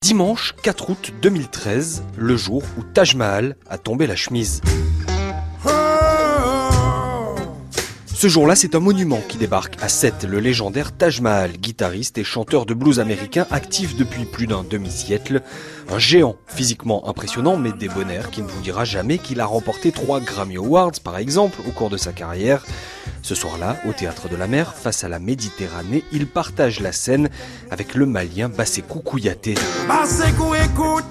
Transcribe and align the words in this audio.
Dimanche 0.00 0.54
4 0.62 0.90
août 0.90 1.12
2013, 1.20 2.04
le 2.16 2.36
jour 2.36 2.62
où 2.78 2.82
Taj 2.82 3.16
Mahal 3.16 3.56
a 3.68 3.78
tombé 3.78 4.06
la 4.06 4.14
chemise. 4.14 4.60
Ce 8.18 8.28
jour-là, 8.28 8.56
c'est 8.56 8.74
un 8.74 8.80
monument 8.80 9.20
qui 9.28 9.36
débarque 9.36 9.76
à 9.82 9.90
Sète, 9.90 10.24
le 10.24 10.40
légendaire 10.40 10.92
Taj 10.96 11.20
Mahal, 11.20 11.52
guitariste 11.52 12.16
et 12.16 12.24
chanteur 12.24 12.64
de 12.64 12.72
blues 12.72 12.98
américain 12.98 13.46
actif 13.50 13.94
depuis 13.94 14.24
plus 14.24 14.46
d'un 14.46 14.64
demi-siècle. 14.64 15.42
Un 15.90 15.98
géant 15.98 16.36
physiquement 16.46 17.06
impressionnant, 17.10 17.58
mais 17.58 17.72
débonnaire, 17.72 18.30
qui 18.30 18.40
ne 18.40 18.46
vous 18.46 18.62
dira 18.62 18.86
jamais 18.86 19.18
qu'il 19.18 19.38
a 19.38 19.44
remporté 19.44 19.92
trois 19.92 20.20
Grammy 20.20 20.56
Awards, 20.56 20.98
par 21.04 21.18
exemple, 21.18 21.58
au 21.68 21.72
cours 21.72 21.90
de 21.90 21.98
sa 21.98 22.14
carrière. 22.14 22.64
Ce 23.20 23.34
soir-là, 23.34 23.76
au 23.86 23.92
Théâtre 23.92 24.30
de 24.30 24.36
la 24.36 24.46
Mer, 24.46 24.72
face 24.74 25.04
à 25.04 25.08
la 25.08 25.18
Méditerranée, 25.18 26.02
il 26.10 26.26
partage 26.26 26.80
la 26.80 26.92
scène 26.92 27.28
avec 27.70 27.94
le 27.94 28.06
Malien 28.06 28.48
Bassekou 28.48 29.00
Kouyaté. 29.00 29.56
écoute, 30.54 31.04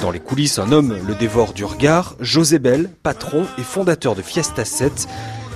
dans 0.00 0.10
les 0.10 0.20
coulisses, 0.20 0.58
un 0.58 0.70
homme 0.72 0.98
le 1.06 1.14
dévore 1.14 1.52
du 1.52 1.64
regard, 1.64 2.16
José 2.20 2.58
Bell, 2.58 2.90
patron 3.02 3.46
et 3.58 3.62
fondateur 3.62 4.14
de 4.14 4.22
Fiesta 4.22 4.64
7, 4.64 5.08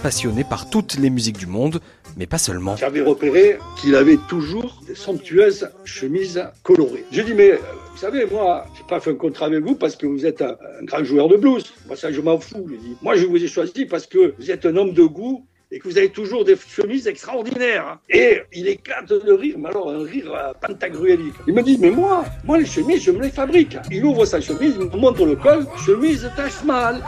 passionné 0.03 0.45
par 0.45 0.71
toutes 0.71 0.97
les 0.97 1.11
musiques 1.11 1.39
du 1.39 1.47
monde, 1.47 1.81
mais 2.17 2.27
pas 2.27 2.39
seulement. 2.39 2.77
J'avais 2.77 3.03
repéré 3.03 3.59
qu'il 3.81 3.95
avait 3.95 4.19
toujours 4.29 4.83
des 4.87 4.95
somptueuses 4.95 5.69
chemises 5.85 6.43
colorées. 6.63 7.05
J'ai 7.13 7.25
dit, 7.25 7.35
mais 7.35 7.53
euh, 7.53 7.59
vous 7.93 7.99
savez, 7.99 8.27
moi, 8.27 8.65
j'ai 8.77 8.85
pas 8.89 9.01
fait 9.01 9.11
un 9.11 9.17
contrat 9.17 9.47
avec 9.47 9.63
vous 9.63 9.75
parce 9.75 9.97
que 9.97 10.07
vous 10.07 10.25
êtes 10.25 10.43
un, 10.43 10.57
grand 10.83 11.05
joueur 11.05 11.29
de 11.29 11.37
blues. 11.37 11.65
Moi, 11.87 11.97
ça, 11.97 12.11
je 12.11 12.21
m'en 12.21 12.39
fous. 12.39 12.67
Moi, 13.03 13.17
je 13.17 13.27
vous 13.27 13.43
ai 13.43 13.49
choisi 13.49 13.85
parce 13.85 14.07
que 14.07 14.35
vous 14.39 14.51
êtes 14.51 14.67
un 14.67 14.77
homme 14.77 14.93
de 14.93 15.05
goût 15.05 15.47
et 15.71 15.79
que 15.79 15.89
vous 15.89 15.99
avez 15.99 16.09
toujours 16.09 16.45
des 16.45 16.57
chemises 16.57 17.07
extraordinaires. 17.07 17.99
Et 18.09 18.41
il 18.53 18.69
éclate 18.69 19.09
de 19.09 19.33
rire, 19.33 19.57
mais 19.59 19.69
alors 19.69 19.91
un 19.91 20.05
rire 20.05 20.55
pentagruélique. 20.61 21.35
Il 21.47 21.55
me 21.55 21.63
dit, 21.63 21.79
mais 21.79 21.91
moi, 21.91 22.25
moi 22.45 22.59
les 22.59 22.67
chemises, 22.67 23.03
je 23.03 23.11
me 23.11 23.23
les 23.23 23.31
fabrique. 23.31 23.77
Il 23.91 24.05
ouvre 24.05 24.25
sa 24.25 24.41
chemise, 24.41 24.79
me 24.79 24.85
montre 24.97 25.25
le 25.27 25.37
col, 25.37 25.67
chemise 25.85 26.31
tache 26.37 26.65
mal. 26.65 27.03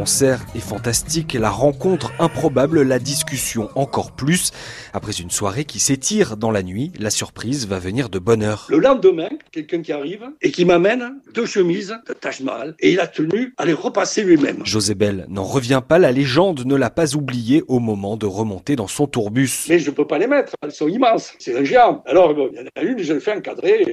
Concert 0.00 0.40
est 0.54 0.60
fantastique, 0.60 1.34
la 1.34 1.50
rencontre 1.50 2.10
improbable, 2.18 2.80
la 2.80 2.98
discussion 2.98 3.68
encore 3.74 4.12
plus. 4.12 4.50
Après 4.94 5.12
une 5.12 5.28
soirée 5.28 5.66
qui 5.66 5.78
s'étire 5.78 6.38
dans 6.38 6.50
la 6.50 6.62
nuit, 6.62 6.90
la 6.98 7.10
surprise 7.10 7.66
va 7.66 7.78
venir 7.78 8.08
de 8.08 8.18
bonne 8.18 8.42
heure. 8.42 8.66
Le 8.70 8.78
lendemain, 8.78 9.28
quelqu'un 9.52 9.82
qui 9.82 9.92
arrive 9.92 10.24
et 10.40 10.52
qui 10.52 10.64
m'amène 10.64 11.20
deux 11.34 11.44
chemises 11.44 11.94
de 12.08 12.14
Taj 12.14 12.40
Mahal 12.40 12.74
et 12.80 12.92
il 12.92 12.98
a 12.98 13.06
tenu 13.06 13.52
à 13.58 13.66
les 13.66 13.74
repasser 13.74 14.22
lui-même. 14.22 14.64
José 14.64 14.94
Bell 14.94 15.26
n'en 15.28 15.44
revient 15.44 15.82
pas, 15.86 15.98
la 15.98 16.12
légende 16.12 16.64
ne 16.64 16.76
l'a 16.76 16.88
pas 16.88 17.14
oublié 17.14 17.62
au 17.68 17.78
moment 17.78 18.16
de 18.16 18.24
remonter 18.24 18.76
dans 18.76 18.88
son 18.88 19.06
tourbus. 19.06 19.66
Mais 19.68 19.78
je 19.78 19.90
ne 19.90 19.94
peux 19.94 20.06
pas 20.06 20.16
les 20.16 20.28
mettre, 20.28 20.54
elles 20.62 20.72
sont 20.72 20.88
immenses, 20.88 21.34
c'est 21.38 21.58
un 21.58 21.64
géant. 21.64 22.02
Alors 22.06 22.32
il 22.32 22.56
y 22.56 22.62
en 22.62 22.64
a 22.74 22.82
une, 22.82 23.00
je 23.00 23.12
l'ai 23.12 23.20
fait 23.20 23.36
encadrer 23.36 23.84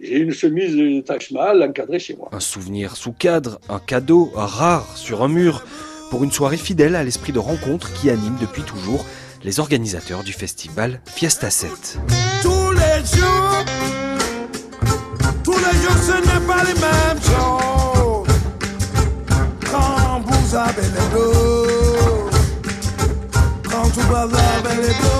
j'ai 0.00 0.18
une 0.18 0.32
chemise 0.32 0.76
de 0.76 1.00
Taj 1.00 1.30
Mahal 1.30 1.62
encadrée 1.62 1.98
chez 1.98 2.16
moi. 2.16 2.28
Un 2.32 2.40
souvenir 2.40 2.96
sous 2.96 3.12
cadre, 3.12 3.60
un 3.68 3.78
cadeau 3.78 4.30
rare 4.34 4.96
sur 4.96 5.22
un 5.22 5.28
mur 5.28 5.64
pour 6.10 6.24
une 6.24 6.32
soirée 6.32 6.56
fidèle 6.56 6.96
à 6.96 7.04
l'esprit 7.04 7.32
de 7.32 7.38
rencontre 7.38 7.92
qui 7.94 8.10
anime 8.10 8.36
depuis 8.40 8.62
toujours 8.62 9.04
les 9.42 9.60
organisateurs 9.60 10.22
du 10.22 10.32
festival 10.32 11.00
Fiesta 11.06 11.50
7. 11.50 11.98
Tous 12.42 12.72
les 12.72 13.18
jours, 13.18 13.64
tous 15.42 15.52
les 15.52 15.78
jours, 15.82 15.98
ce 16.02 16.12
n'est 16.12 16.46
pas 16.46 16.64
les 16.64 16.74
mêmes 16.74 17.22
choses. 17.22 18.26
Quand 19.70 20.20
vous 20.24 20.56
avez 20.56 20.82
les 20.82 21.14
dos, 21.14 22.30
quand 23.70 23.88
vous 23.88 24.14
avez 24.14 24.82
les 24.82 24.88
dos. 24.88 25.13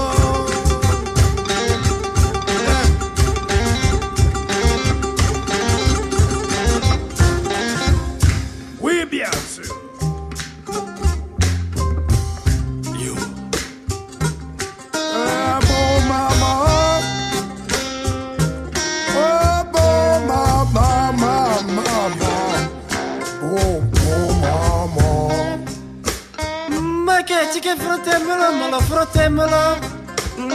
Maketike 27.44 27.76
frottemelo, 27.76 28.48
malo 29.28 29.76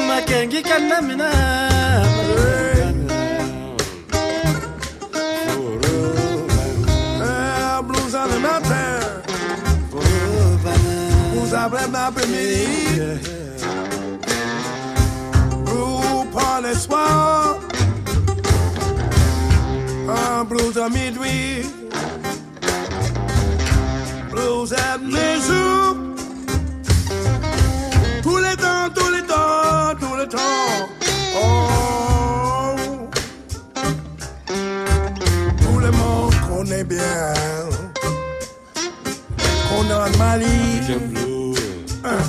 Makengi 0.08 0.62
kannamina 0.64 1.30
Blues 7.88 8.16
on 8.16 8.30
the 8.30 8.40
Blues 15.66 16.24
par 16.34 16.62
les 16.64 16.74
soirs 16.74 17.60
Blues 20.50 20.78
à 20.78 20.90
minuit 20.90 21.66
Blues 24.32 24.74
à 24.74 24.98
normali. 39.90 40.58
Eh, 42.06 42.26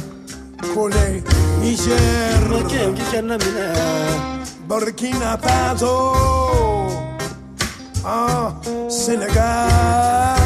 Kole 0.75 1.23
Niger 1.61 2.41
Burkina 4.69 5.37
Faso 5.37 5.97
ah, 8.05 8.55
Sénégal 8.89 10.39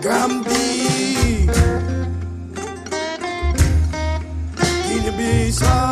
Gambie 0.00 1.46
Guinea-Bissau 4.88 5.85